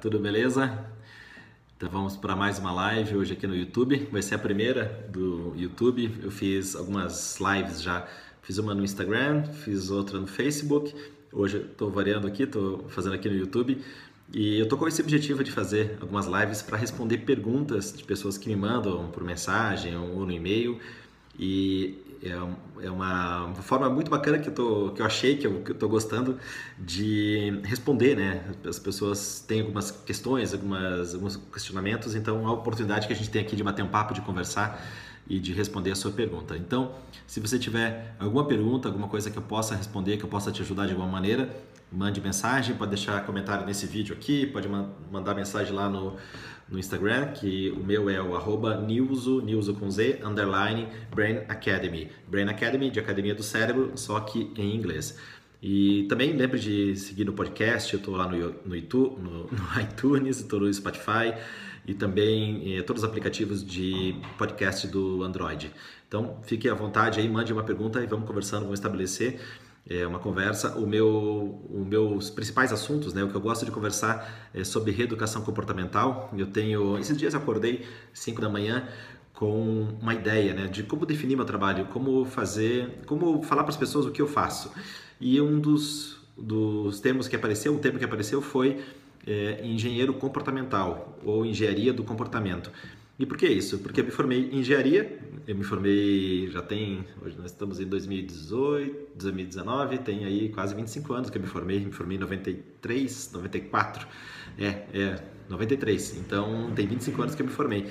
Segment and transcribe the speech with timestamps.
[0.00, 0.82] tudo beleza?
[1.76, 4.08] Então vamos para mais uma live hoje aqui no YouTube.
[4.10, 6.10] Vai ser a primeira do YouTube.
[6.22, 8.08] Eu fiz algumas lives já.
[8.40, 10.94] Fiz uma no Instagram, fiz outra no Facebook.
[11.30, 13.84] Hoje estou variando aqui, estou fazendo aqui no YouTube.
[14.32, 18.38] E eu estou com esse objetivo de fazer algumas lives para responder perguntas de pessoas
[18.38, 20.80] que me mandam por mensagem ou no e-mail.
[21.38, 25.62] E é, é uma forma muito bacana que eu, tô, que eu achei, que eu
[25.68, 26.38] estou gostando
[26.78, 28.44] de responder, né?
[28.66, 33.40] As pessoas têm algumas questões, algumas, alguns questionamentos, então a oportunidade que a gente tem
[33.40, 34.84] aqui de bater um papo, de conversar
[35.26, 36.56] e de responder a sua pergunta.
[36.56, 36.92] Então,
[37.26, 40.60] se você tiver alguma pergunta, alguma coisa que eu possa responder, que eu possa te
[40.60, 41.48] ajudar de alguma maneira,
[41.90, 44.68] mande mensagem, pode deixar comentário nesse vídeo aqui, pode
[45.10, 46.16] mandar mensagem lá no,
[46.70, 52.10] no Instagram, que o meu é o arroba Nilzo, Nilzo com Z, underline Brain Academy.
[52.28, 55.18] Brain Academy, de Academia do Cérebro, só que em inglês.
[55.62, 60.40] E também lembre de seguir no podcast, eu estou lá no, no, no, no iTunes,
[60.40, 61.34] estou no Spotify
[61.86, 65.72] e também eh, todos os aplicativos de podcast do Android.
[66.06, 69.40] Então fique à vontade aí, mande uma pergunta e vamos conversando, vamos estabelecer
[69.90, 70.78] é uma conversa.
[70.78, 74.92] O meu, os meus principais assuntos, né, o que eu gosto de conversar é sobre
[74.92, 76.32] reeducação comportamental.
[76.38, 78.88] Eu tenho, esses dias eu acordei 5 da manhã
[79.34, 83.76] com uma ideia, né, de como definir meu trabalho, como fazer, como falar para as
[83.76, 84.70] pessoas o que eu faço.
[85.20, 88.80] E um dos, dos termos que apareceu, um termo que apareceu foi
[89.26, 92.70] é, engenheiro comportamental ou engenharia do comportamento.
[93.20, 93.80] E por que isso?
[93.80, 97.84] Porque eu me formei em engenharia, eu me formei já tem, hoje nós estamos em
[97.84, 103.32] 2018, 2019, tem aí quase 25 anos que eu me formei, me formei em 93,
[103.34, 104.08] 94,
[104.58, 107.88] é, é, 93, então tem 25 anos que eu me formei.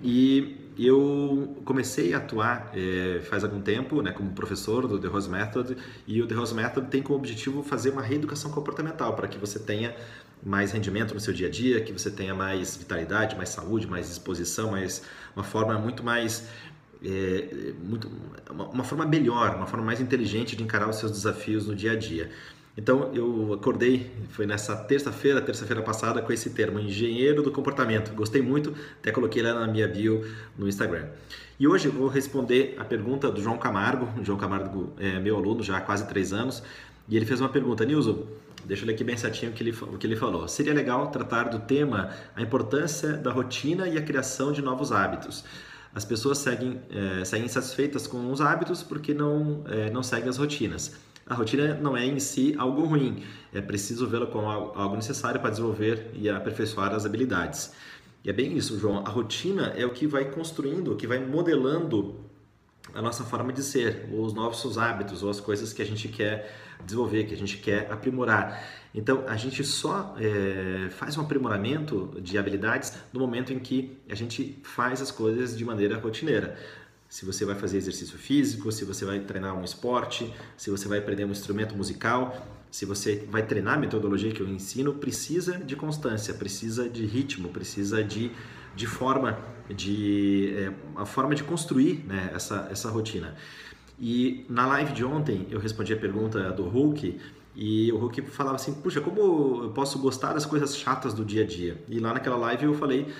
[0.00, 5.28] E eu comecei a atuar é, faz algum tempo né, como professor do The Rose
[5.28, 5.76] Method
[6.06, 9.58] e o The Rose Method tem como objetivo fazer uma reeducação comportamental para que você
[9.58, 9.92] tenha
[10.42, 14.08] mais rendimento no seu dia a dia, que você tenha mais vitalidade, mais saúde, mais
[14.08, 15.02] disposição, mais
[15.34, 16.48] uma forma muito mais
[17.04, 18.10] é, muito,
[18.50, 21.92] uma, uma, forma melhor, uma forma mais inteligente de encarar os seus desafios no dia
[21.92, 22.30] a dia.
[22.76, 28.14] Então eu acordei, foi nessa terça-feira, terça-feira passada, com esse termo, engenheiro do comportamento.
[28.14, 30.24] Gostei muito, até coloquei lá na minha bio
[30.56, 31.06] no Instagram.
[31.58, 34.08] E hoje eu vou responder a pergunta do João Camargo.
[34.20, 36.62] O João Camargo é meu aluno já há quase três anos.
[37.08, 38.24] E ele fez uma pergunta, Nilson,
[38.64, 40.46] deixa eu ler aqui bem certinho o que, ele, o que ele falou.
[40.48, 45.44] Seria legal tratar do tema a importância da rotina e a criação de novos hábitos.
[45.94, 50.36] As pessoas seguem, é, seguem insatisfeitas com os hábitos porque não, é, não seguem as
[50.36, 50.96] rotinas.
[51.26, 55.50] A rotina não é em si algo ruim, é preciso vê-la como algo necessário para
[55.50, 57.72] desenvolver e aperfeiçoar as habilidades.
[58.24, 59.06] E é bem isso, João.
[59.06, 62.16] A rotina é o que vai construindo, o que vai modelando
[62.94, 66.50] a nossa forma de ser, os nossos hábitos, ou as coisas que a gente quer
[66.84, 68.62] desenvolver, que a gente quer aprimorar.
[68.94, 74.14] Então, a gente só é, faz um aprimoramento de habilidades no momento em que a
[74.14, 76.58] gente faz as coisas de maneira rotineira.
[77.08, 80.98] Se você vai fazer exercício físico, se você vai treinar um esporte, se você vai
[80.98, 85.74] aprender um instrumento musical, se você vai treinar a metodologia que eu ensino, precisa de
[85.74, 88.30] constância, precisa de ritmo, precisa de,
[88.76, 89.38] de forma
[89.74, 93.34] de é, a forma de construir né, essa, essa rotina.
[94.00, 97.18] E na live de ontem eu respondi a pergunta do Hulk
[97.56, 101.42] e o Hulk falava assim: Puxa, como eu posso gostar das coisas chatas do dia
[101.42, 101.82] a dia?
[101.88, 103.12] E lá naquela live eu falei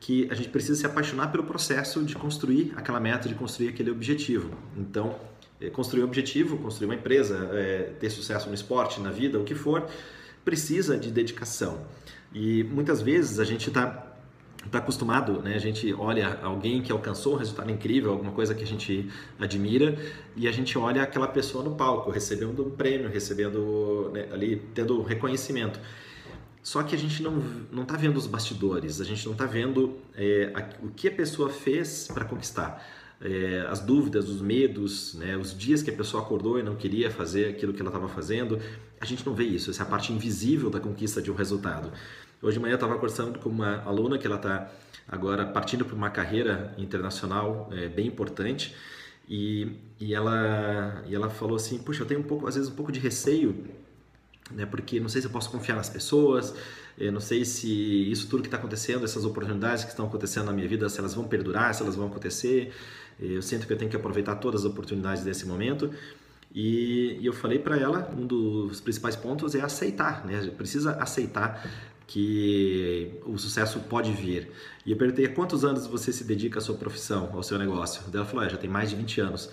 [0.00, 3.90] que a gente precisa se apaixonar pelo processo de construir aquela meta, de construir aquele
[3.90, 4.50] objetivo.
[4.76, 5.16] Então,
[5.60, 9.44] é, construir um objetivo, construir uma empresa, é, ter sucesso no esporte, na vida, o
[9.44, 9.88] que for,
[10.44, 11.80] precisa de dedicação.
[12.32, 14.17] E muitas vezes a gente está
[14.68, 15.54] está acostumado, né?
[15.54, 19.98] A gente olha alguém que alcançou um resultado incrível, alguma coisa que a gente admira,
[20.36, 25.02] e a gente olha aquela pessoa no palco, recebendo um prêmio, recebendo né, ali, tendo
[25.02, 25.80] reconhecimento.
[26.62, 27.32] Só que a gente não
[27.72, 31.12] não está vendo os bastidores, a gente não está vendo é, a, o que a
[31.12, 32.86] pessoa fez para conquistar.
[33.20, 37.10] É, as dúvidas, os medos, né, os dias que a pessoa acordou e não queria
[37.10, 38.60] fazer aquilo que ela estava fazendo,
[39.00, 39.70] a gente não vê isso.
[39.70, 41.90] Essa é a parte invisível da conquista de um resultado.
[42.40, 44.70] Hoje de manhã eu estava conversando com uma aluna que ela está
[45.08, 48.76] agora partindo para uma carreira internacional é, bem importante
[49.28, 52.76] e, e, ela, e ela falou assim, puxa, eu tenho um pouco, às vezes um
[52.76, 53.66] pouco de receio,
[54.52, 56.54] né, porque não sei se eu posso confiar nas pessoas,
[56.96, 57.68] eu não sei se
[58.08, 61.14] isso tudo que está acontecendo, essas oportunidades que estão acontecendo na minha vida, se elas
[61.14, 62.72] vão perdurar, se elas vão acontecer.
[63.18, 65.90] Eu sinto que eu tenho que aproveitar todas as oportunidades desse momento.
[66.54, 70.50] E eu falei para ela, um dos principais pontos é aceitar, né?
[70.56, 71.62] Precisa aceitar
[72.08, 74.50] que o sucesso pode vir.
[74.84, 78.02] E eu perguntei, quantos anos você se dedica à sua profissão, ao seu negócio?
[78.12, 79.50] Ela falou, ah, já tem mais de 20 anos.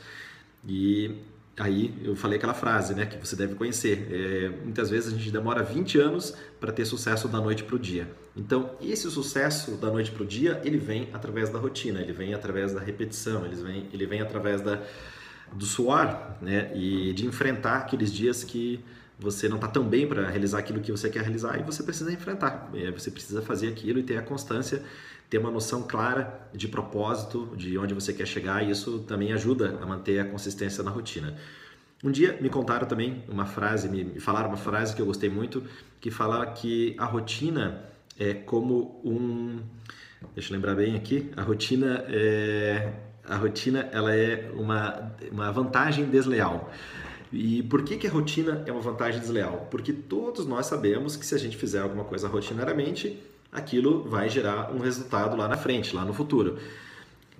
[0.65, 1.19] E
[1.57, 4.07] aí eu falei aquela frase, né, que você deve conhecer.
[4.09, 7.79] É, muitas vezes a gente demora 20 anos para ter sucesso da noite para o
[7.79, 8.09] dia.
[8.37, 12.33] Então, esse sucesso da noite para o dia, ele vem através da rotina, ele vem
[12.33, 14.81] através da repetição, ele vem, ele vem através da,
[15.51, 18.79] do suor, né, e de enfrentar aqueles dias que
[19.17, 22.11] você não está tão bem para realizar aquilo que você quer realizar e você precisa
[22.11, 22.69] enfrentar.
[22.93, 24.83] Você precisa fazer aquilo e ter a constância,
[25.29, 29.79] ter uma noção clara de propósito, de onde você quer chegar e isso também ajuda
[29.81, 31.35] a manter a consistência na rotina.
[32.03, 35.63] Um dia me contaram também uma frase, me falaram uma frase que eu gostei muito,
[35.99, 37.81] que fala que a rotina
[38.19, 39.59] é como um,
[40.33, 42.93] deixa eu lembrar bem aqui, a rotina é
[43.27, 46.71] a rotina ela é uma, uma vantagem desleal.
[47.31, 49.67] E por que, que a rotina é uma vantagem desleal?
[49.71, 53.19] Porque todos nós sabemos que se a gente fizer alguma coisa rotineiramente,
[53.51, 56.57] aquilo vai gerar um resultado lá na frente, lá no futuro.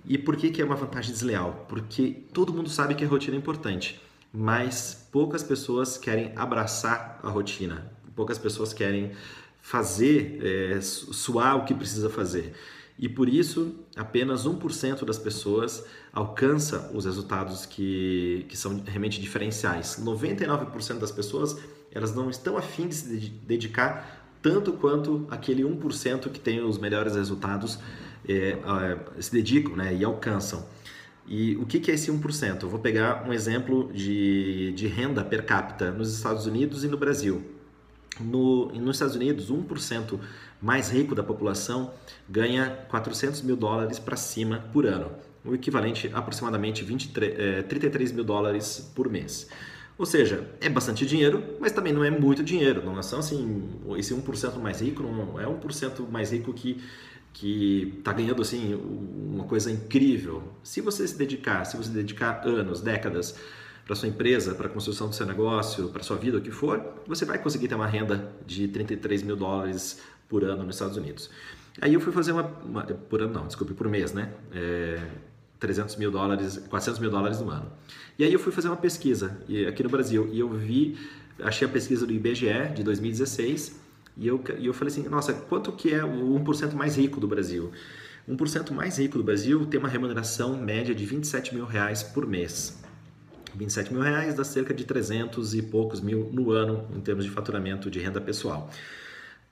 [0.04, 1.66] E por que, que é uma vantagem desleal?
[1.68, 4.00] Porque todo mundo sabe que a rotina é importante,
[4.32, 9.12] mas poucas pessoas querem abraçar a rotina, poucas pessoas querem
[9.60, 12.54] fazer, é, suar o que precisa fazer.
[12.98, 20.00] E por isso, apenas 1% das pessoas alcança os resultados que, que são realmente diferenciais.
[20.02, 21.58] 99% das pessoas
[21.92, 23.08] elas não estão afim de se
[23.46, 27.78] dedicar tanto quanto aquele 1% que tem os melhores resultados
[28.28, 30.66] é, é, se dedicam né, e alcançam.
[31.26, 32.62] E o que, é esse 1%?
[32.62, 36.96] Eu vou pegar um exemplo de, de renda per capita nos Estados Unidos e no
[36.96, 37.55] Brasil.
[38.20, 40.18] No, nos Estados Unidos, 1%
[40.60, 41.92] mais rico da população
[42.28, 45.10] ganha 400 mil dólares para cima por ano,
[45.44, 49.48] o equivalente a aproximadamente 23, é, 33 mil dólares por mês.
[49.98, 52.84] Ou seja, é bastante dinheiro, mas também não é muito dinheiro.
[52.84, 56.82] Não são assim, esse 1% mais rico não é 1% mais rico que
[57.38, 60.42] que está ganhando assim uma coisa incrível.
[60.62, 63.38] Se você se dedicar, se você dedicar anos, décadas
[63.86, 66.84] para sua empresa, para a construção do seu negócio, para sua vida, o que for,
[67.06, 71.30] você vai conseguir ter uma renda de 33 mil dólares por ano nos Estados Unidos.
[71.80, 74.32] Aí eu fui fazer uma, uma por ano não, desculpe, por mês, né?
[74.52, 75.00] É,
[75.60, 77.70] 300 mil dólares, 400 mil dólares no ano.
[78.18, 79.38] E aí eu fui fazer uma pesquisa
[79.68, 80.98] aqui no Brasil e eu vi,
[81.40, 83.80] achei a pesquisa do IBGE de 2016
[84.16, 87.28] e eu, e eu falei assim, nossa, quanto que é o 1% mais rico do
[87.28, 87.70] Brasil?
[88.28, 92.82] 1% mais rico do Brasil tem uma remuneração média de 27 mil reais por mês.
[93.56, 97.30] 27 mil reais dá cerca de 300 e poucos mil no ano em termos de
[97.30, 98.70] faturamento de renda pessoal.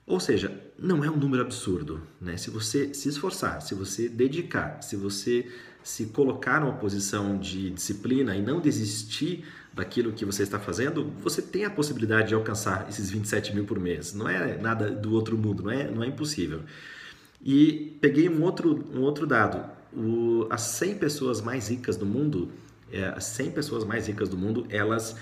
[0.07, 2.37] Ou seja, não é um número absurdo, né?
[2.37, 5.47] Se você se esforçar, se você dedicar, se você
[5.83, 11.41] se colocar numa posição de disciplina e não desistir daquilo que você está fazendo, você
[11.41, 14.13] tem a possibilidade de alcançar esses 27 mil por mês.
[14.13, 16.61] Não é nada do outro mundo, não é, não é impossível.
[17.43, 19.63] E peguei um outro, um outro dado.
[19.95, 22.49] O, as 100 pessoas mais ricas do mundo,
[22.95, 25.17] é, as 100 pessoas mais ricas do mundo, elas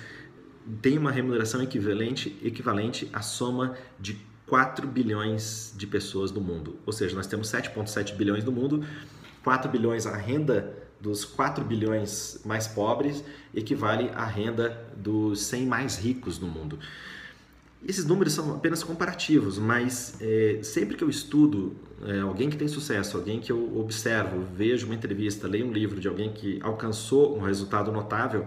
[0.81, 6.77] têm uma remuneração equivalente, equivalente à soma de 4 bilhões de pessoas no mundo.
[6.85, 8.85] Ou seja, nós temos 7,7 bilhões no mundo,
[9.43, 13.23] 4 bilhões a renda dos 4 bilhões mais pobres
[13.53, 16.79] equivale à renda dos 100 mais ricos no mundo.
[17.85, 21.75] Esses números são apenas comparativos, mas é, sempre que eu estudo
[22.05, 25.99] é, alguém que tem sucesso, alguém que eu observo, vejo uma entrevista, leio um livro
[25.99, 28.45] de alguém que alcançou um resultado notável,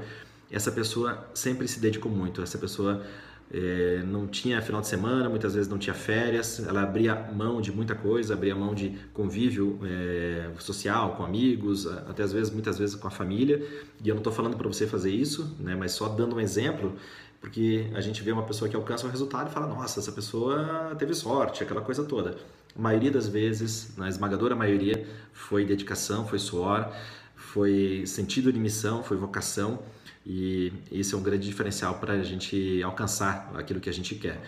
[0.50, 3.04] essa pessoa sempre se dedicou muito, essa pessoa
[3.52, 7.70] é, não tinha final de semana, muitas vezes não tinha férias, ela abria mão de
[7.70, 12.96] muita coisa, abria mão de convívio é, social com amigos, até às vezes, muitas vezes
[12.96, 13.64] com a família.
[14.02, 16.96] E eu não estou falando para você fazer isso, né, mas só dando um exemplo,
[17.40, 20.95] porque a gente vê uma pessoa que alcança um resultado e fala: nossa, essa pessoa
[20.99, 22.37] teve sorte, aquela coisa toda.
[22.76, 26.93] A maioria das vezes, na esmagadora maioria, foi dedicação, foi suor,
[27.35, 29.78] foi sentido de missão, foi vocação
[30.26, 34.43] e esse é um grande diferencial para a gente alcançar aquilo que a gente quer.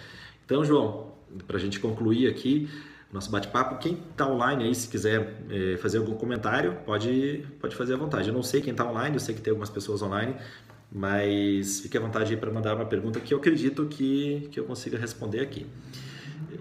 [0.45, 1.13] Então, João,
[1.47, 2.69] para a gente concluir aqui
[3.13, 7.95] nosso bate-papo, quem está online aí, se quiser é, fazer algum comentário, pode, pode fazer
[7.95, 8.29] à vontade.
[8.29, 10.35] Eu não sei quem está online, eu sei que tem algumas pessoas online,
[10.91, 14.99] mas fique à vontade para mandar uma pergunta que eu acredito que, que eu consiga
[14.99, 15.67] responder aqui.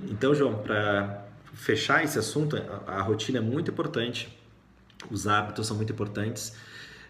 [0.10, 4.30] Então, João, para fechar esse assunto, a, a rotina é muito importante,
[5.10, 6.56] os hábitos são muito importantes.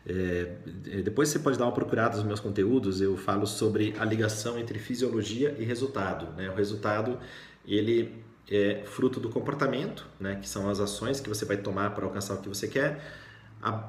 [0.06, 0.54] É,
[0.90, 4.58] é, depois você pode dar uma procurada nos meus conteúdos, eu falo sobre a ligação
[4.58, 6.34] entre fisiologia e resultado.
[6.36, 6.50] Né?
[6.50, 7.20] O resultado
[7.68, 10.38] ele é fruto do comportamento, né?
[10.42, 13.04] que são as ações que você vai tomar para alcançar o que você quer.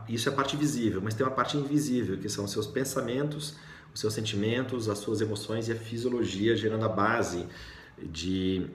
[0.08, 3.56] Isso é a parte visível, mas tem uma parte invisível, que são os seus pensamentos,
[3.92, 7.46] os seus sentimentos, as suas emoções e a fisiologia gerando a base
[8.02, 8.70] de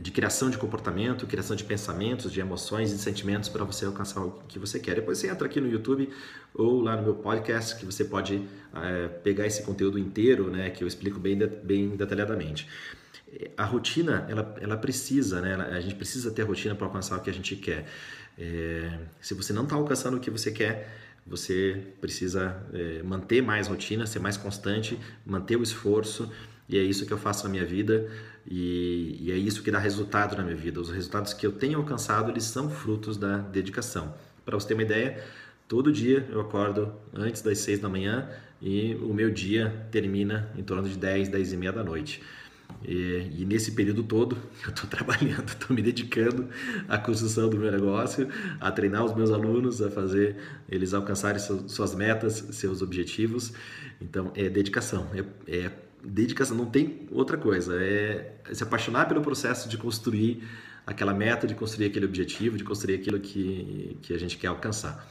[0.00, 4.20] de criação de comportamento, criação de pensamentos, de emoções e de sentimentos para você alcançar
[4.22, 4.94] o que você quer.
[4.94, 6.08] Depois você entra aqui no YouTube
[6.54, 8.42] ou lá no meu podcast que você pode
[8.74, 12.68] é, pegar esse conteúdo inteiro, né, que eu explico bem, bem detalhadamente.
[13.56, 17.30] A rotina, ela, ela precisa, né, a gente precisa ter rotina para alcançar o que
[17.30, 17.86] a gente quer.
[18.38, 23.68] É, se você não está alcançando o que você quer, você precisa é, manter mais
[23.68, 26.30] rotina, ser mais constante, manter o esforço
[26.68, 28.10] e é isso que eu faço na minha vida
[28.46, 30.80] e, e, é isso que dá resultado na minha vida.
[30.80, 34.14] Os resultados que eu tenho alcançado, eles são frutos da dedicação.
[34.44, 35.22] Para você ter uma ideia,
[35.68, 38.28] todo dia eu acordo antes das seis da manhã
[38.60, 42.22] e o meu dia termina em torno de 10, 10 e meia da noite.
[42.84, 46.48] E, e nesse período todo eu estou trabalhando, estou me dedicando
[46.88, 48.28] à construção do meu negócio,
[48.60, 50.36] a treinar os meus alunos, a fazer
[50.68, 53.52] eles alcançarem suas metas, seus objetivos.
[54.00, 55.24] Então é dedicação, é,
[55.64, 55.70] é
[56.04, 57.76] dedicação, não tem outra coisa.
[57.80, 60.42] É se apaixonar pelo processo de construir
[60.86, 65.08] aquela meta, de construir aquele objetivo, de construir aquilo que, que a gente quer alcançar.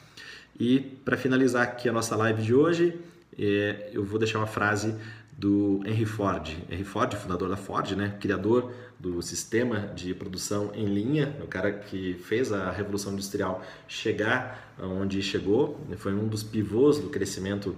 [0.59, 2.99] E para finalizar aqui a nossa live de hoje,
[3.37, 4.93] é, eu vou deixar uma frase
[5.41, 6.55] do Henry Ford.
[6.69, 8.15] Henry Ford, fundador da Ford, né?
[8.19, 14.75] criador do sistema de produção em linha, o cara que fez a revolução industrial chegar
[14.79, 17.75] onde chegou, foi um dos pivôs do crescimento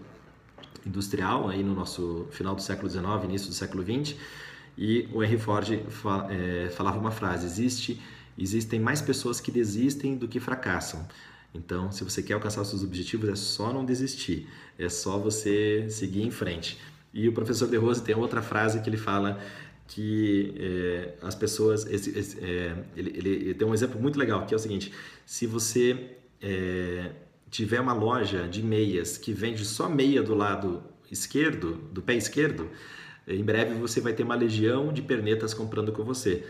[0.85, 4.17] industrial aí no nosso final do século XIX, início do século XX,
[4.77, 8.01] e o Henry Ford é, falava uma frase: existe,
[8.37, 11.07] existem mais pessoas que desistem do que fracassam.
[11.55, 16.23] Então, se você quer alcançar seus objetivos, é só não desistir, é só você seguir
[16.23, 16.77] em frente.
[17.13, 19.39] E o professor De Rose tem outra frase que ele fala
[19.87, 24.53] que é, as pessoas, esse, esse, é, ele, ele, tem um exemplo muito legal que
[24.53, 24.91] é o seguinte:
[25.25, 27.11] se você é,
[27.51, 32.69] tiver uma loja de meias que vende só meia do lado esquerdo, do pé esquerdo,
[33.27, 36.43] em breve você vai ter uma legião de pernetas comprando com você.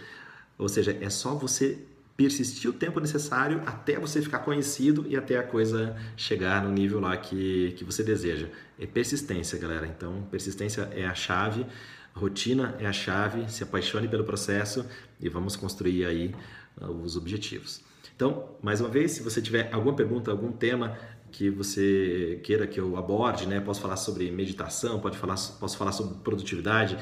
[0.57, 1.79] Ou seja, é só você
[2.15, 6.99] persistir o tempo necessário até você ficar conhecido e até a coisa chegar no nível
[6.99, 8.47] lá que, que você deseja.
[8.79, 9.87] É persistência, galera.
[9.87, 11.65] Então, persistência é a chave,
[12.13, 14.85] rotina é a chave, se apaixone pelo processo
[15.19, 16.35] e vamos construir aí
[16.79, 17.81] uh, os objetivos.
[18.15, 20.95] Então, mais uma vez, se você tiver alguma pergunta, algum tema
[21.33, 23.59] que você queira que eu aborde, né?
[23.59, 26.95] Posso falar sobre meditação, pode falar, posso falar sobre produtividade,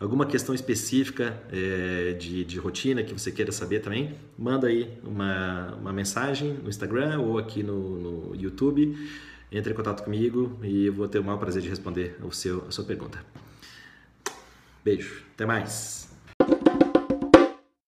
[0.00, 5.74] alguma questão específica é, de, de rotina que você queira saber também, manda aí uma,
[5.74, 8.96] uma mensagem no Instagram ou aqui no, no YouTube.
[9.52, 12.64] Entre em contato comigo e eu vou ter o maior prazer de responder o seu,
[12.66, 13.24] a sua pergunta.
[14.82, 16.03] Beijo, até mais!